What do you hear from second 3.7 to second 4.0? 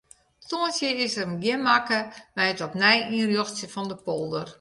fan de